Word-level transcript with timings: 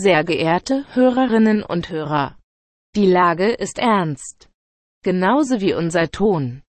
Sehr 0.00 0.22
geehrte 0.22 0.84
Hörerinnen 0.94 1.64
und 1.64 1.90
Hörer, 1.90 2.36
die 2.94 3.10
Lage 3.10 3.48
ist 3.48 3.80
ernst. 3.80 4.48
Genauso 5.02 5.60
wie 5.60 5.74
unser 5.74 6.08
Ton. 6.08 6.62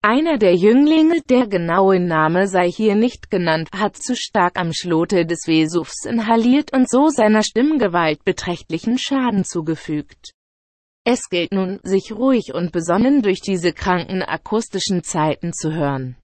Einer 0.00 0.38
der 0.38 0.54
Jünglinge, 0.54 1.20
der 1.28 1.48
genaue 1.48 2.00
Name 2.00 2.48
sei 2.48 2.70
hier 2.70 2.94
nicht 2.94 3.30
genannt, 3.30 3.68
hat 3.76 3.98
zu 3.98 4.16
stark 4.16 4.58
am 4.58 4.72
Schlote 4.72 5.26
des 5.26 5.40
Vesuvs 5.44 6.06
inhaliert 6.06 6.72
und 6.72 6.88
so 6.88 7.08
seiner 7.08 7.42
Stimmgewalt 7.42 8.24
beträchtlichen 8.24 8.96
Schaden 8.96 9.44
zugefügt. 9.44 10.32
Es 11.04 11.28
gilt 11.28 11.52
nun, 11.52 11.78
sich 11.82 12.10
ruhig 12.10 12.54
und 12.54 12.72
besonnen 12.72 13.20
durch 13.20 13.42
diese 13.42 13.74
kranken 13.74 14.22
akustischen 14.22 15.02
Zeiten 15.02 15.52
zu 15.52 15.74
hören. 15.74 16.16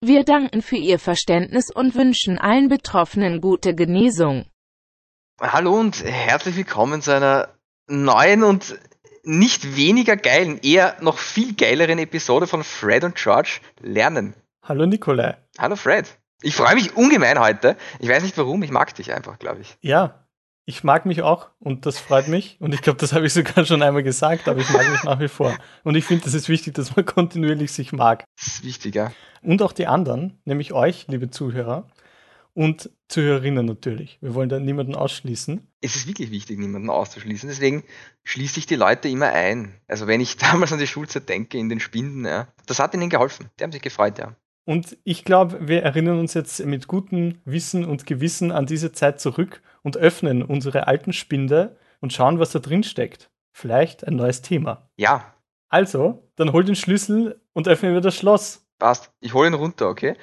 Wir 0.00 0.24
danken 0.24 0.62
für 0.62 0.78
Ihr 0.78 0.98
Verständnis 0.98 1.70
und 1.72 1.94
wünschen 1.94 2.38
allen 2.38 2.68
Betroffenen 2.68 3.40
gute 3.40 3.72
Genesung. 3.72 4.46
Hallo 5.38 5.78
und 5.78 6.02
herzlich 6.02 6.56
willkommen 6.56 7.02
zu 7.02 7.14
einer 7.14 7.50
neuen 7.88 8.42
und 8.42 8.78
nicht 9.22 9.76
weniger 9.76 10.16
geilen, 10.16 10.58
eher 10.62 10.96
noch 11.02 11.18
viel 11.18 11.54
geileren 11.54 11.98
Episode 11.98 12.46
von 12.46 12.64
Fred 12.64 13.04
und 13.04 13.16
George 13.16 13.60
lernen. 13.82 14.32
Hallo 14.62 14.86
Nikolai. 14.86 15.36
Hallo 15.58 15.76
Fred. 15.76 16.06
Ich 16.40 16.56
freue 16.56 16.74
mich 16.74 16.96
ungemein 16.96 17.38
heute. 17.38 17.76
Ich 17.98 18.08
weiß 18.08 18.22
nicht 18.22 18.38
warum, 18.38 18.62
ich 18.62 18.70
mag 18.70 18.94
dich 18.94 19.12
einfach, 19.12 19.38
glaube 19.38 19.60
ich. 19.60 19.76
Ja, 19.82 20.26
ich 20.64 20.84
mag 20.84 21.04
mich 21.04 21.20
auch 21.20 21.50
und 21.58 21.84
das 21.84 21.98
freut 21.98 22.28
mich. 22.28 22.56
Und 22.58 22.72
ich 22.72 22.80
glaube, 22.80 22.98
das 22.98 23.12
habe 23.12 23.26
ich 23.26 23.34
sogar 23.34 23.66
schon 23.66 23.82
einmal 23.82 24.02
gesagt, 24.02 24.48
aber 24.48 24.60
ich 24.60 24.70
mag 24.70 24.90
mich 24.90 25.04
nach 25.04 25.20
wie 25.20 25.28
vor. 25.28 25.54
Und 25.84 25.96
ich 25.96 26.06
finde, 26.06 26.26
es 26.26 26.32
ist 26.32 26.48
wichtig, 26.48 26.72
dass 26.72 26.96
man 26.96 27.04
kontinuierlich 27.04 27.72
sich 27.72 27.92
mag. 27.92 28.24
Das 28.38 28.46
ist 28.46 28.64
wichtig, 28.64 28.94
ja. 28.94 29.12
Und 29.42 29.60
auch 29.60 29.72
die 29.72 29.86
anderen, 29.86 30.40
nämlich 30.46 30.72
euch, 30.72 31.06
liebe 31.08 31.28
Zuhörer 31.28 31.86
und 32.56 32.90
Zuhörerinnen 33.08 33.66
natürlich. 33.66 34.18
Wir 34.22 34.34
wollen 34.34 34.48
da 34.48 34.58
niemanden 34.58 34.94
ausschließen. 34.94 35.60
Es 35.82 35.94
ist 35.94 36.08
wirklich 36.08 36.30
wichtig, 36.30 36.58
niemanden 36.58 36.88
auszuschließen. 36.88 37.50
Deswegen 37.50 37.84
schließe 38.24 38.58
ich 38.58 38.66
die 38.66 38.76
Leute 38.76 39.10
immer 39.10 39.28
ein. 39.28 39.74
Also 39.86 40.06
wenn 40.06 40.22
ich 40.22 40.36
damals 40.38 40.72
an 40.72 40.78
die 40.78 40.86
Schulzeit 40.86 41.28
denke, 41.28 41.58
in 41.58 41.68
den 41.68 41.80
Spinden, 41.80 42.24
ja, 42.24 42.48
das 42.66 42.78
hat 42.78 42.94
ihnen 42.94 43.10
geholfen. 43.10 43.50
Die 43.58 43.62
haben 43.62 43.72
sich 43.72 43.82
gefreut, 43.82 44.18
ja. 44.18 44.34
Und 44.64 44.96
ich 45.04 45.24
glaube, 45.24 45.68
wir 45.68 45.82
erinnern 45.82 46.18
uns 46.18 46.32
jetzt 46.32 46.64
mit 46.64 46.88
gutem 46.88 47.40
Wissen 47.44 47.84
und 47.84 48.06
Gewissen 48.06 48.50
an 48.50 48.64
diese 48.64 48.90
Zeit 48.90 49.20
zurück 49.20 49.60
und 49.82 49.98
öffnen 49.98 50.42
unsere 50.42 50.86
alten 50.86 51.12
Spinde 51.12 51.76
und 52.00 52.14
schauen, 52.14 52.38
was 52.38 52.52
da 52.52 52.58
drin 52.58 52.82
steckt. 52.82 53.30
Vielleicht 53.52 54.06
ein 54.06 54.16
neues 54.16 54.40
Thema. 54.40 54.88
Ja. 54.96 55.34
Also, 55.68 56.30
dann 56.36 56.52
hol 56.52 56.64
den 56.64 56.74
Schlüssel 56.74 57.40
und 57.52 57.68
öffnen 57.68 57.92
wir 57.92 58.00
das 58.00 58.16
Schloss. 58.16 58.66
Passt. 58.78 59.12
Ich 59.20 59.34
hole 59.34 59.48
ihn 59.48 59.54
runter, 59.54 59.88
okay? 59.88 60.16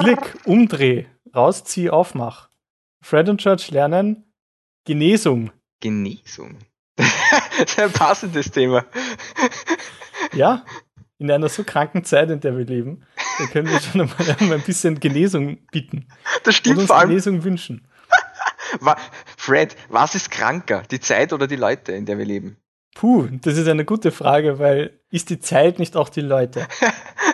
Klick, 0.00 0.34
umdreh, 0.46 1.04
rauszieh, 1.34 1.90
aufmach. 1.90 2.48
Fred 3.02 3.28
und 3.28 3.38
George 3.38 3.66
lernen 3.70 4.24
Genesung. 4.86 5.50
Genesung. 5.80 6.56
das 6.96 7.06
ist 7.58 7.78
ein 7.78 7.92
passendes 7.92 8.50
Thema. 8.50 8.86
Ja, 10.32 10.64
in 11.18 11.30
einer 11.30 11.50
so 11.50 11.64
kranken 11.64 12.02
Zeit, 12.02 12.30
in 12.30 12.40
der 12.40 12.56
wir 12.56 12.64
leben, 12.64 13.04
da 13.38 13.44
können 13.48 13.68
wir 13.68 13.78
schon 13.78 14.00
einmal 14.00 14.38
ein 14.58 14.62
bisschen 14.62 15.00
Genesung 15.00 15.58
bieten. 15.70 16.08
Das 16.44 16.54
stimmt 16.54 16.76
und 16.76 16.80
uns 16.80 16.88
vor 16.88 16.96
allem. 16.96 17.10
Genesung 17.10 17.44
wünschen. 17.44 17.86
Fred, 19.36 19.76
was 19.90 20.14
ist 20.14 20.30
kranker? 20.30 20.82
Die 20.90 21.00
Zeit 21.00 21.34
oder 21.34 21.46
die 21.46 21.56
Leute, 21.56 21.92
in 21.92 22.06
der 22.06 22.16
wir 22.16 22.24
leben? 22.24 22.56
Puh, 22.94 23.28
das 23.42 23.58
ist 23.58 23.68
eine 23.68 23.84
gute 23.84 24.12
Frage, 24.12 24.58
weil 24.58 24.98
ist 25.10 25.28
die 25.28 25.40
Zeit 25.40 25.78
nicht 25.78 25.94
auch 25.94 26.08
die 26.08 26.22
Leute? 26.22 26.66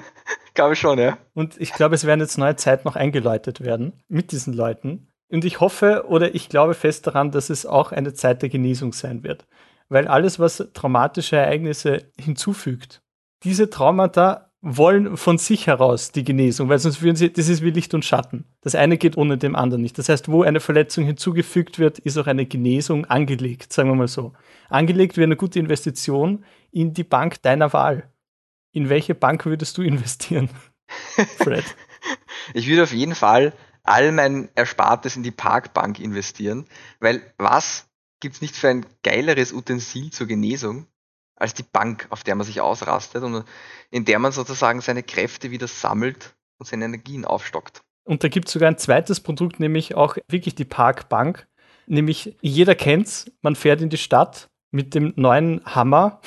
glaube 0.56 0.74
schon, 0.74 0.98
ja. 0.98 1.18
Und 1.34 1.60
ich 1.60 1.72
glaube, 1.72 1.94
es 1.94 2.04
werden 2.04 2.20
jetzt 2.20 2.38
neue 2.38 2.56
Zeiten 2.56 2.88
noch 2.88 2.96
eingeläutet 2.96 3.60
werden 3.60 3.92
mit 4.08 4.32
diesen 4.32 4.52
Leuten. 4.52 5.08
Und 5.28 5.44
ich 5.44 5.60
hoffe 5.60 6.04
oder 6.08 6.34
ich 6.34 6.48
glaube 6.48 6.74
fest 6.74 7.06
daran, 7.06 7.30
dass 7.30 7.50
es 7.50 7.66
auch 7.66 7.92
eine 7.92 8.14
Zeit 8.14 8.42
der 8.42 8.48
Genesung 8.48 8.92
sein 8.92 9.22
wird. 9.22 9.46
Weil 9.88 10.08
alles, 10.08 10.40
was 10.40 10.68
traumatische 10.74 11.36
Ereignisse 11.36 12.10
hinzufügt, 12.18 13.02
diese 13.44 13.70
Traumata 13.70 14.50
wollen 14.60 15.16
von 15.16 15.38
sich 15.38 15.68
heraus 15.68 16.10
die 16.10 16.24
Genesung, 16.24 16.68
weil 16.68 16.80
sonst 16.80 17.00
würden 17.00 17.14
sie, 17.14 17.32
das 17.32 17.48
ist 17.48 17.62
wie 17.62 17.70
Licht 17.70 17.94
und 17.94 18.04
Schatten. 18.04 18.46
Das 18.62 18.74
eine 18.74 18.98
geht 18.98 19.16
ohne 19.16 19.38
dem 19.38 19.54
anderen 19.54 19.82
nicht. 19.82 19.96
Das 19.96 20.08
heißt, 20.08 20.28
wo 20.28 20.42
eine 20.42 20.58
Verletzung 20.58 21.04
hinzugefügt 21.04 21.78
wird, 21.78 22.00
ist 22.00 22.18
auch 22.18 22.26
eine 22.26 22.46
Genesung 22.46 23.04
angelegt, 23.04 23.72
sagen 23.72 23.90
wir 23.90 23.94
mal 23.94 24.08
so. 24.08 24.32
Angelegt 24.68 25.16
wie 25.16 25.22
eine 25.22 25.36
gute 25.36 25.60
Investition 25.60 26.44
in 26.72 26.94
die 26.94 27.04
Bank 27.04 27.40
deiner 27.42 27.72
Wahl. 27.72 28.10
In 28.76 28.90
welche 28.90 29.14
Bank 29.14 29.46
würdest 29.46 29.78
du 29.78 29.82
investieren, 29.82 30.50
Fred? 31.38 31.64
ich 32.52 32.68
würde 32.68 32.82
auf 32.82 32.92
jeden 32.92 33.14
Fall 33.14 33.54
all 33.84 34.12
mein 34.12 34.50
Erspartes 34.54 35.16
in 35.16 35.22
die 35.22 35.30
Parkbank 35.30 35.98
investieren, 35.98 36.66
weil 37.00 37.22
was 37.38 37.88
gibt's 38.20 38.42
nicht 38.42 38.54
für 38.54 38.68
ein 38.68 38.84
geileres 39.02 39.54
Utensil 39.54 40.10
zur 40.10 40.26
Genesung 40.26 40.88
als 41.36 41.54
die 41.54 41.62
Bank, 41.62 42.06
auf 42.10 42.22
der 42.22 42.34
man 42.34 42.46
sich 42.46 42.60
ausrastet 42.60 43.22
und 43.22 43.46
in 43.90 44.04
der 44.04 44.18
man 44.18 44.32
sozusagen 44.32 44.82
seine 44.82 45.02
Kräfte 45.02 45.50
wieder 45.50 45.68
sammelt 45.68 46.36
und 46.58 46.66
seine 46.66 46.84
Energien 46.84 47.24
aufstockt. 47.24 47.80
Und 48.04 48.24
da 48.24 48.28
gibt 48.28 48.48
es 48.48 48.52
sogar 48.52 48.68
ein 48.68 48.76
zweites 48.76 49.20
Produkt, 49.20 49.58
nämlich 49.58 49.94
auch 49.94 50.18
wirklich 50.28 50.54
die 50.54 50.66
Parkbank. 50.66 51.46
Nämlich 51.86 52.36
jeder 52.42 52.74
kennt's, 52.74 53.30
man 53.40 53.56
fährt 53.56 53.80
in 53.80 53.88
die 53.88 53.96
Stadt 53.96 54.50
mit 54.70 54.94
dem 54.94 55.14
neuen 55.16 55.64
Hammer 55.64 56.20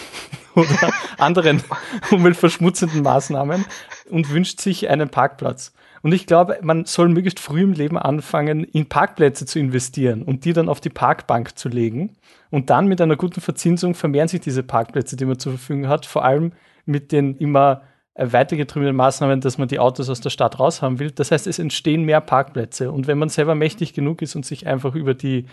oder 0.56 0.92
anderen 1.18 1.62
umweltverschmutzenden 2.12 3.02
Maßnahmen 3.02 3.66
und 4.10 4.30
wünscht 4.32 4.60
sich 4.62 4.90
einen 4.90 5.10
Parkplatz. 5.10 5.74
Und 6.02 6.14
ich 6.14 6.26
glaube, 6.26 6.60
man 6.62 6.86
soll 6.86 7.10
möglichst 7.10 7.40
früh 7.40 7.62
im 7.62 7.74
Leben 7.74 7.98
anfangen, 7.98 8.64
in 8.64 8.88
Parkplätze 8.88 9.46
zu 9.46 9.60
investieren 9.60 10.24
und 10.24 10.46
die 10.46 10.54
dann 10.54 10.70
auf 10.70 10.80
die 10.80 10.90
Parkbank 10.90 11.58
zu 11.58 11.68
legen. 11.68 12.16
Und 12.50 12.70
dann 12.70 12.88
mit 12.88 13.02
einer 13.02 13.18
guten 13.18 13.42
Verzinsung 13.42 13.96
vermehren 13.96 14.28
sich 14.28 14.42
diese 14.42 14.64
Parkplätze, 14.64 15.18
die 15.18 15.26
man 15.26 15.40
zur 15.40 15.54
Verfügung 15.54 15.88
hat, 15.88 16.06
vor 16.06 16.24
allem 16.24 16.54
mit 16.86 17.12
den 17.12 17.36
immer 17.36 17.82
weitergetriebenen 18.16 18.96
Maßnahmen, 18.96 19.42
dass 19.42 19.58
man 19.58 19.68
die 19.68 19.80
Autos 19.80 20.10
aus 20.10 20.22
der 20.22 20.30
Stadt 20.30 20.60
raushaben 20.60 21.00
will. 21.00 21.12
Das 21.12 21.32
heißt, 21.32 21.48
es 21.48 21.60
entstehen 21.60 22.04
mehr 22.04 22.22
Parkplätze. 22.22 22.92
Und 22.92 23.08
wenn 23.08 23.18
man 23.18 23.30
selber 23.30 23.56
mächtig 23.56 23.94
genug 23.94 24.22
ist 24.22 24.36
und 24.36 24.46
sich 24.46 24.68
einfach 24.68 24.96
über 24.96 25.14
die 25.14 25.46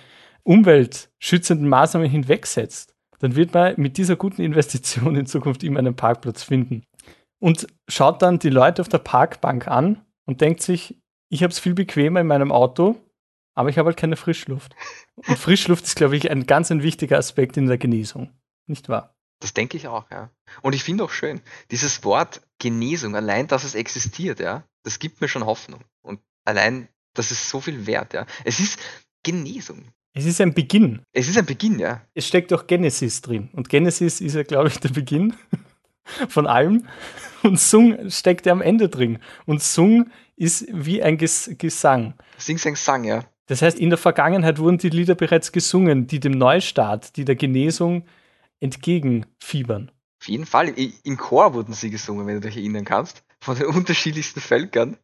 umweltschützenden 0.43 1.69
Maßnahmen 1.69 2.09
hinwegsetzt, 2.09 2.96
dann 3.19 3.37
wird 3.37 3.54
man 3.54 3.75
mit 3.77 3.97
dieser 3.97 4.16
guten 4.16 4.43
Investition 4.43 5.16
in 5.16 5.27
Zukunft 5.27 5.62
immer 5.62 5.78
einen 5.78 5.97
Parkplatz 5.97 6.43
finden. 6.43 6.84
Und 7.38 7.66
schaut 7.88 8.22
dann 8.22 8.38
die 8.38 8.50
Leute 8.50 8.82
auf 8.82 8.88
der 8.88 8.99
Parkbank 8.99 9.69
an 9.69 10.04
und 10.25 10.41
denkt 10.41 10.62
sich, 10.62 11.00
ich 11.28 11.43
habe 11.43 11.53
es 11.53 11.59
viel 11.59 11.75
bequemer 11.75 12.21
in 12.21 12.26
meinem 12.26 12.53
Auto, 12.53 12.97
aber 13.55 13.69
ich 13.69 13.78
habe 13.78 13.88
halt 13.88 13.97
keine 13.97 14.16
Frischluft. 14.16 14.75
Und 15.26 15.38
Frischluft 15.38 15.84
ist, 15.84 15.97
glaube 15.97 16.16
ich, 16.16 16.31
ein 16.31 16.47
ganz 16.47 16.71
ein 16.71 16.82
wichtiger 16.82 17.19
Aspekt 17.19 17.56
in 17.56 17.66
der 17.66 17.78
Genesung. 17.78 18.31
Nicht 18.66 18.88
wahr? 18.88 19.15
Das 19.41 19.55
denke 19.55 19.76
ich 19.76 19.87
auch, 19.87 20.10
ja. 20.10 20.31
Und 20.62 20.75
ich 20.75 20.82
finde 20.82 21.05
auch 21.05 21.10
schön, 21.10 21.43
dieses 21.71 22.05
Wort 22.05 22.43
Genesung, 22.59 23.15
allein, 23.15 23.49
dass 23.49 23.65
es 23.65 23.75
existiert, 23.75 24.41
ja, 24.41 24.65
das 24.82 24.99
gibt 24.99 25.21
mir 25.21 25.28
schon 25.28 25.44
Hoffnung. 25.44 25.84
Und 26.03 26.21
allein, 26.44 26.88
das 27.15 27.32
ist 27.32 27.49
so 27.49 27.60
viel 27.60 27.87
wert, 27.87 28.15
ja. 28.15 28.26
Es 28.44 28.60
ist 28.60 28.78
Genesung. 29.22 29.93
Es 30.16 30.25
ist 30.25 30.41
ein 30.41 30.54
Beginn. 30.54 31.03
Es 31.12 31.28
ist 31.28 31.37
ein 31.37 31.44
Beginn, 31.44 31.78
ja. 31.78 32.00
Es 32.15 32.27
steckt 32.27 32.50
auch 32.54 32.66
Genesis 32.66 33.21
drin. 33.21 33.50
Und 33.53 33.69
Genesis 33.69 34.22
ist 34.22 34.34
ja, 34.34 34.44
glaube 34.44 34.69
ich, 34.69 34.81
der 34.81 34.88
Beginn 34.88 35.34
von 36.31 36.47
allem. 36.47 36.87
Und 37.43 37.60
Sung 37.60 38.09
steckt 38.09 38.47
ja 38.47 38.53
am 38.53 38.62
Ende 38.62 38.88
drin. 38.88 39.19
Und 39.44 39.62
Sung 39.62 40.10
ist 40.34 40.69
wie 40.72 41.03
ein 41.03 41.19
Ges 41.19 41.50
Gesang. 41.59 42.15
Sing, 42.38 42.56
Sang, 42.56 42.76
Sang, 42.76 43.05
ja. 43.05 43.26
Das 43.44 43.60
heißt, 43.60 43.78
in 43.78 43.91
der 43.91 43.99
Vergangenheit 43.99 44.59
wurden 44.59 44.78
die 44.78 44.88
Lieder 44.88 45.15
bereits 45.15 45.53
gesungen, 45.53 46.06
die 46.06 46.19
dem 46.19 46.32
Neustart, 46.32 47.15
die 47.19 47.26
der 47.26 47.37
Genesung 47.37 48.06
entgegenfiebern. 48.59 49.93
Auf 50.22 50.28
jeden 50.28 50.47
Fall. 50.47 50.75
Im 51.05 51.19
Chor 51.19 51.53
wurden 51.53 51.75
sie 51.75 51.91
gesungen, 51.91 52.26
wenn 52.26 52.41
du 52.41 52.49
dich 52.49 52.56
erinnern 52.56 52.87
kannst. 52.87 53.22
Von 53.38 53.59
den 53.59 53.66
unterschiedlichsten 53.76 54.41
Völkern, 54.41 54.97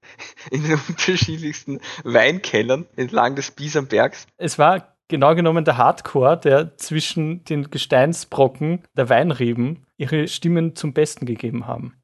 in 0.50 0.62
den 0.62 0.80
unterschiedlichsten 0.88 1.80
Weinkellern 2.02 2.86
entlang 2.96 3.36
des 3.36 3.50
Biesenbergs. 3.50 4.26
Es 4.38 4.58
war 4.58 4.91
genau 5.12 5.36
genommen 5.36 5.64
der 5.64 5.76
Hardcore, 5.76 6.40
der 6.40 6.76
zwischen 6.76 7.44
den 7.44 7.70
Gesteinsbrocken 7.70 8.82
der 8.96 9.08
Weinreben 9.08 9.86
ihre 9.96 10.26
Stimmen 10.26 10.74
zum 10.74 10.92
Besten 10.92 11.26
gegeben 11.26 11.68
haben. 11.68 11.94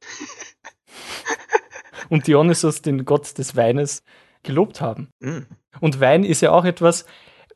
Und 2.08 2.28
Dionysos, 2.28 2.82
den 2.82 3.04
Gott 3.04 3.36
des 3.36 3.56
Weines, 3.56 4.04
gelobt 4.44 4.80
haben. 4.80 5.08
Mm. 5.18 5.40
Und 5.80 6.00
Wein 6.00 6.22
ist 6.22 6.40
ja 6.40 6.52
auch 6.52 6.64
etwas, 6.64 7.04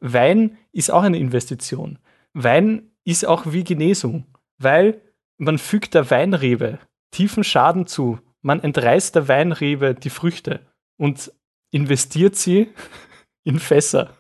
Wein 0.01 0.59
ist 0.73 0.91
auch 0.91 1.03
eine 1.03 1.19
Investition. 1.19 1.99
Wein 2.35 2.91
ist 3.05 3.25
auch 3.25 3.53
wie 3.53 3.63
Genesung, 3.63 4.27
weil 4.59 5.01
man 5.39 5.59
fügt 5.59 5.95
der 5.95 6.11
Weinrebe 6.11 6.79
tiefen 7.13 7.45
Schaden 7.45 7.87
zu. 7.87 8.19
Man 8.41 8.61
entreißt 8.61 9.15
der 9.15 9.29
Weinrebe 9.29 9.95
die 9.95 10.11
Früchte 10.11 10.67
und 10.97 11.33
investiert 11.71 12.37
sie 12.37 12.71
in 13.45 13.59
Fässer. 13.59 14.11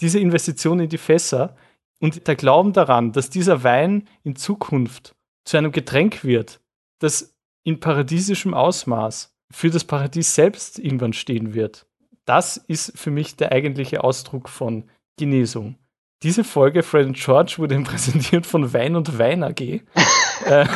Diese 0.00 0.18
Investition 0.18 0.80
in 0.80 0.88
die 0.88 0.98
Fässer 0.98 1.56
und 2.00 2.26
der 2.26 2.36
Glauben 2.36 2.72
daran, 2.72 3.12
dass 3.12 3.30
dieser 3.30 3.64
Wein 3.64 4.08
in 4.22 4.36
Zukunft 4.36 5.14
zu 5.44 5.56
einem 5.56 5.72
Getränk 5.72 6.24
wird, 6.24 6.60
das 6.98 7.34
in 7.64 7.80
paradiesischem 7.80 8.54
Ausmaß 8.54 9.34
für 9.50 9.70
das 9.70 9.84
Paradies 9.84 10.34
selbst 10.34 10.78
irgendwann 10.78 11.12
stehen 11.12 11.54
wird. 11.54 11.86
Das 12.24 12.56
ist 12.56 12.98
für 12.98 13.10
mich 13.10 13.36
der 13.36 13.52
eigentliche 13.52 14.02
Ausdruck 14.02 14.48
von 14.48 14.84
Genesung. 15.16 15.76
Diese 16.22 16.44
Folge 16.44 16.82
Fred 16.82 17.06
and 17.06 17.16
George 17.16 17.54
wurde 17.58 17.80
präsentiert 17.82 18.46
von 18.46 18.72
Wein 18.72 18.96
und 18.96 19.18
Wein 19.18 19.42
AG. 19.42 19.60
äh, 20.46 20.66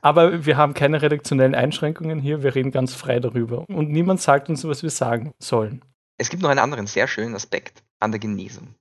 aber 0.00 0.46
wir 0.46 0.56
haben 0.56 0.74
keine 0.74 1.02
redaktionellen 1.02 1.54
Einschränkungen 1.54 2.20
hier, 2.20 2.42
wir 2.42 2.54
reden 2.54 2.70
ganz 2.70 2.94
frei 2.94 3.20
darüber. 3.20 3.68
Und 3.68 3.90
niemand 3.90 4.20
sagt 4.20 4.48
uns, 4.48 4.66
was 4.66 4.82
wir 4.82 4.90
sagen 4.90 5.34
sollen. 5.38 5.82
Es 6.18 6.30
gibt 6.30 6.42
noch 6.42 6.50
einen 6.50 6.60
anderen 6.60 6.86
sehr 6.86 7.08
schönen 7.08 7.34
Aspekt 7.34 7.84
an 8.00 8.12
der 8.12 8.20
Genesung. 8.20 8.74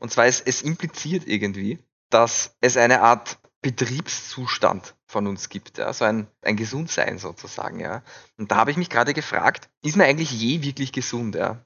Und 0.00 0.10
zwar, 0.10 0.26
es, 0.26 0.40
es 0.40 0.62
impliziert 0.62 1.26
irgendwie, 1.26 1.78
dass 2.08 2.56
es 2.60 2.76
eine 2.76 3.02
Art 3.02 3.38
Betriebszustand 3.62 4.94
von 5.06 5.26
uns 5.26 5.50
gibt, 5.50 5.78
ja, 5.78 5.92
so 5.92 6.06
ein, 6.06 6.26
ein 6.42 6.56
Gesundsein 6.56 7.18
sozusagen, 7.18 7.78
ja. 7.78 8.02
Und 8.38 8.50
da 8.50 8.56
habe 8.56 8.70
ich 8.70 8.78
mich 8.78 8.88
gerade 8.88 9.12
gefragt, 9.12 9.68
ist 9.82 9.96
man 9.96 10.06
eigentlich 10.06 10.32
je 10.32 10.62
wirklich 10.62 10.92
gesund, 10.92 11.34
ja? 11.34 11.62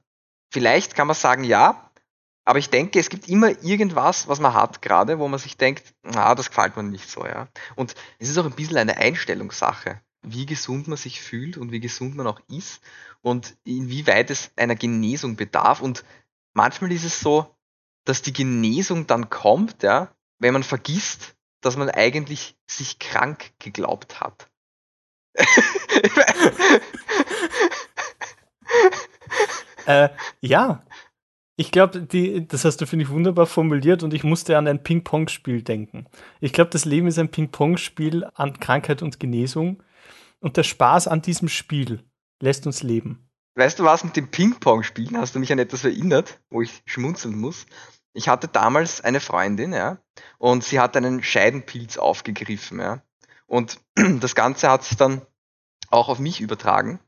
Vielleicht 0.50 0.96
kann 0.96 1.06
man 1.06 1.14
sagen, 1.14 1.44
ja, 1.44 1.90
aber 2.44 2.58
ich 2.58 2.68
denke, 2.68 2.98
es 2.98 3.08
gibt 3.08 3.28
immer 3.28 3.50
irgendwas, 3.62 4.28
was 4.28 4.40
man 4.40 4.54
hat 4.54 4.82
gerade, 4.82 5.18
wo 5.18 5.28
man 5.28 5.38
sich 5.38 5.56
denkt, 5.56 5.94
na, 6.02 6.34
das 6.34 6.50
gefällt 6.50 6.76
mir 6.76 6.82
nicht 6.82 7.08
so, 7.08 7.24
ja. 7.24 7.48
Und 7.76 7.94
es 8.18 8.28
ist 8.28 8.38
auch 8.38 8.44
ein 8.44 8.56
bisschen 8.56 8.76
eine 8.76 8.96
Einstellungssache, 8.96 10.00
wie 10.24 10.46
gesund 10.46 10.88
man 10.88 10.96
sich 10.96 11.20
fühlt 11.20 11.56
und 11.56 11.72
wie 11.72 11.80
gesund 11.80 12.16
man 12.16 12.26
auch 12.26 12.40
ist 12.48 12.82
und 13.22 13.56
inwieweit 13.64 14.30
es 14.30 14.50
einer 14.56 14.74
Genesung 14.74 15.36
bedarf. 15.36 15.80
Und 15.80 16.04
manchmal 16.52 16.92
ist 16.92 17.04
es 17.04 17.20
so, 17.20 17.54
dass 18.04 18.22
die 18.22 18.32
Genesung 18.32 19.06
dann 19.06 19.30
kommt, 19.30 19.82
ja, 19.82 20.14
wenn 20.38 20.52
man 20.52 20.62
vergisst, 20.62 21.34
dass 21.60 21.76
man 21.76 21.90
eigentlich 21.90 22.56
sich 22.66 22.98
krank 22.98 23.52
geglaubt 23.58 24.20
hat. 24.20 24.50
äh, 29.86 30.08
ja, 30.40 30.84
ich 31.56 31.70
glaube, 31.70 32.02
das 32.48 32.64
hast 32.64 32.80
du, 32.80 32.86
finde 32.86 33.04
ich, 33.04 33.10
wunderbar 33.10 33.46
formuliert 33.46 34.02
und 34.02 34.12
ich 34.12 34.24
musste 34.24 34.58
an 34.58 34.66
ein 34.66 34.82
Ping-Pong-Spiel 34.82 35.62
denken. 35.62 36.06
Ich 36.40 36.52
glaube, 36.52 36.70
das 36.70 36.84
Leben 36.84 37.06
ist 37.06 37.18
ein 37.18 37.30
Ping-Pong-Spiel 37.30 38.24
an 38.34 38.58
Krankheit 38.58 39.02
und 39.02 39.20
Genesung 39.20 39.82
und 40.40 40.56
der 40.56 40.62
Spaß 40.62 41.08
an 41.08 41.22
diesem 41.22 41.48
Spiel 41.48 42.04
lässt 42.40 42.66
uns 42.66 42.82
leben. 42.82 43.30
Weißt 43.56 43.78
du 43.78 43.84
was 43.84 44.02
mit 44.04 44.16
dem 44.16 44.30
Ping-Pong-Spielen? 44.30 45.16
Hast 45.16 45.34
du 45.34 45.38
mich 45.38 45.52
an 45.52 45.58
etwas 45.58 45.84
erinnert, 45.84 46.40
wo 46.50 46.60
ich 46.60 46.82
schmunzeln 46.86 47.38
muss? 47.38 47.66
Ich 48.12 48.28
hatte 48.28 48.48
damals 48.48 49.00
eine 49.00 49.20
Freundin, 49.20 49.72
ja, 49.72 49.98
und 50.38 50.64
sie 50.64 50.80
hat 50.80 50.96
einen 50.96 51.22
Scheidenpilz 51.22 51.96
aufgegriffen, 51.98 52.80
ja. 52.80 53.02
Und 53.46 53.80
das 54.20 54.34
Ganze 54.34 54.70
hat 54.70 54.84
sich 54.84 54.96
dann 54.96 55.22
auch 55.90 56.08
auf 56.08 56.18
mich 56.18 56.40
übertragen. 56.40 57.00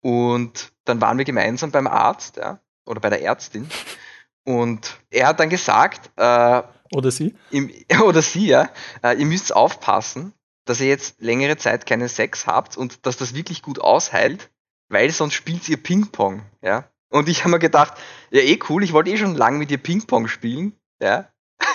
Und 0.00 0.72
dann 0.84 1.00
waren 1.00 1.18
wir 1.18 1.24
gemeinsam 1.24 1.70
beim 1.70 1.86
Arzt, 1.86 2.36
ja, 2.36 2.60
oder 2.86 3.00
bei 3.00 3.10
der 3.10 3.22
Ärztin. 3.22 3.68
Und 4.44 4.98
er 5.10 5.28
hat 5.28 5.40
dann 5.40 5.50
gesagt, 5.50 6.10
äh, 6.16 6.62
oder 6.94 7.10
sie? 7.10 7.34
Im, 7.50 7.70
oder 8.02 8.22
sie, 8.22 8.46
ja, 8.46 8.70
äh, 9.02 9.18
ihr 9.18 9.26
müsst 9.26 9.54
aufpassen, 9.54 10.32
dass 10.68 10.80
ihr 10.80 10.88
jetzt 10.88 11.20
längere 11.20 11.56
Zeit 11.56 11.86
keinen 11.86 12.08
Sex 12.08 12.46
habt 12.46 12.76
und 12.76 13.06
dass 13.06 13.16
das 13.16 13.34
wirklich 13.34 13.62
gut 13.62 13.80
ausheilt, 13.80 14.50
weil 14.88 15.10
sonst 15.10 15.34
spielt 15.34 15.68
ihr 15.68 15.82
Ping-Pong, 15.82 16.42
ja. 16.62 16.90
Und 17.10 17.28
ich 17.28 17.40
habe 17.40 17.52
mir 17.52 17.58
gedacht, 17.58 17.94
ja 18.30 18.40
eh 18.42 18.58
cool, 18.68 18.84
ich 18.84 18.92
wollte 18.92 19.10
eh 19.10 19.16
schon 19.16 19.34
lange 19.34 19.58
mit 19.58 19.70
dir 19.70 19.78
Ping-Pong 19.78 20.28
spielen, 20.28 20.74
ja. 21.02 21.28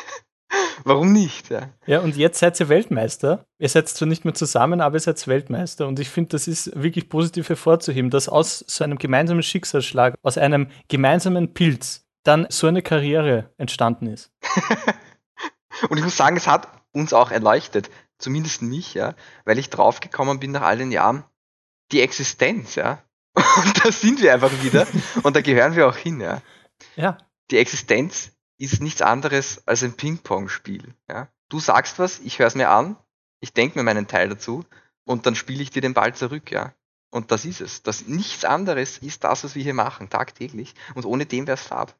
Warum 0.84 1.12
nicht? 1.12 1.50
Ja. 1.50 1.70
ja, 1.88 2.00
und 2.02 2.16
jetzt 2.16 2.40
seid 2.40 2.60
ihr 2.60 2.70
Weltmeister. 2.70 3.46
Ihr 3.58 3.70
seid 3.70 3.90
zwar 3.90 4.08
nicht 4.08 4.26
mehr 4.26 4.36
zusammen, 4.36 4.82
aber 4.82 4.98
ihr 4.98 5.00
seid 5.00 5.28
Weltmeister. 5.28 5.88
Und 5.88 6.00
ich 6.00 6.10
finde, 6.10 6.30
das 6.30 6.48
ist 6.48 6.72
wirklich 6.76 7.10
positiv 7.10 7.50
hervorzuheben, 7.50 8.12
dass 8.12 8.30
aus 8.30 8.64
so 8.68 8.84
einem 8.84 9.00
gemeinsamen 9.00 9.42
Schicksalsschlag, 9.42 10.16
aus 10.22 10.38
einem 10.38 10.70
gemeinsamen 10.90 11.54
Pilz, 11.54 12.06
dann 12.24 12.46
so 12.50 12.68
eine 12.68 12.84
Karriere 12.84 13.52
entstanden 13.58 14.08
ist. 14.08 14.32
und 15.90 15.98
ich 15.98 16.04
muss 16.04 16.16
sagen, 16.18 16.38
es 16.38 16.48
hat 16.48 16.68
uns 16.94 17.14
auch 17.14 17.32
erleuchtet, 17.32 17.90
zumindest 18.24 18.62
mich, 18.62 18.94
ja, 18.94 19.16
weil 19.46 19.60
ich 19.60 19.70
draufgekommen 19.70 20.40
bin 20.40 20.52
nach 20.52 20.62
all 20.62 20.78
den 20.78 20.92
Jahren, 20.92 21.24
die 21.92 22.02
Existenz, 22.02 22.76
ja. 22.76 23.04
Und 23.36 23.86
da 23.86 23.92
sind 23.92 24.22
wir 24.22 24.34
einfach 24.34 24.52
wieder 24.64 24.86
und 25.24 25.36
da 25.36 25.42
gehören 25.42 25.76
wir 25.76 25.88
auch 25.88 25.96
hin, 25.96 26.22
ja. 26.22 26.42
Ja. 26.96 27.18
Die 27.50 27.58
Existenz 27.58 28.32
ist 28.60 28.80
nichts 28.80 29.02
anderes 29.02 29.68
als 29.68 29.84
ein 29.84 29.94
Ping-Pong-Spiel. 29.94 30.94
Ja? 31.10 31.30
Du 31.50 31.60
sagst 31.60 31.98
was, 31.98 32.20
ich 32.20 32.38
höre 32.38 32.48
es 32.48 32.56
mir 32.56 32.70
an, 32.70 32.96
ich 33.40 33.52
denke 33.52 33.78
mir 33.78 33.84
meinen 33.84 34.08
Teil 34.08 34.30
dazu 34.30 34.64
und 35.04 35.26
dann 35.26 35.34
spiele 35.34 35.64
ich 35.64 35.72
dir 35.72 35.82
den 35.82 35.96
Ball 35.96 36.14
zurück, 36.14 36.52
ja. 36.52 36.74
Und 37.10 37.32
das 37.32 37.46
ist 37.46 37.62
es. 37.62 37.82
Das 37.82 38.08
nichts 38.08 38.46
anderes 38.46 39.00
ist 39.00 39.24
das, 39.24 39.44
was 39.44 39.56
wir 39.56 39.64
hier 39.64 39.74
machen, 39.74 40.10
tagtäglich. 40.10 40.74
Und 40.94 41.06
ohne 41.06 41.26
dem 41.26 41.48
wäre 41.48 41.58
es 41.58 41.64
fad. 41.64 41.96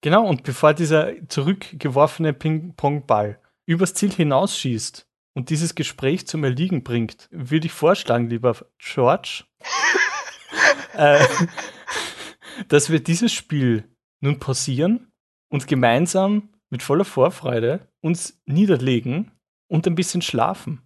Genau, 0.00 0.26
und 0.26 0.42
bevor 0.42 0.74
dieser 0.74 1.12
zurückgeworfene 1.28 2.32
Ping-Pong-Ball 2.32 3.40
übers 3.66 3.94
Ziel 3.94 4.12
hinausschießt 4.12 5.06
und 5.34 5.50
dieses 5.50 5.74
Gespräch 5.74 6.26
zum 6.26 6.44
Erliegen 6.44 6.84
bringt, 6.84 7.28
würde 7.30 7.66
ich 7.66 7.72
vorschlagen, 7.72 8.28
lieber 8.28 8.56
George, 8.78 9.44
äh, 10.94 11.24
dass 12.68 12.90
wir 12.90 13.00
dieses 13.00 13.32
Spiel 13.32 13.88
nun 14.20 14.38
pausieren 14.38 15.12
und 15.50 15.66
gemeinsam 15.66 16.50
mit 16.70 16.82
voller 16.82 17.04
Vorfreude 17.04 17.88
uns 18.00 18.40
niederlegen 18.46 19.32
und 19.68 19.86
ein 19.86 19.94
bisschen 19.94 20.22
schlafen, 20.22 20.82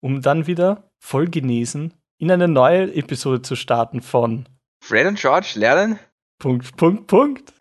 um 0.00 0.22
dann 0.22 0.46
wieder 0.46 0.90
voll 0.98 1.28
genesen 1.28 1.94
in 2.20 2.30
eine 2.30 2.48
neue 2.48 2.94
Episode 2.94 3.42
zu 3.42 3.56
starten 3.56 4.00
von 4.00 4.48
Fred 4.84 5.06
und 5.06 5.18
George 5.18 5.52
lernen. 5.54 5.98
Punkt, 6.40 6.76
Punkt, 6.76 7.06
Punkt. 7.08 7.52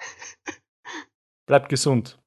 Bleibt 1.47 1.69
gesund. 1.69 2.19